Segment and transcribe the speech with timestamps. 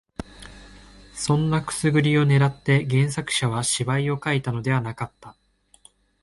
[1.13, 5.37] そんなくすぐりを狙って原作者は芝居を書いたのではなかった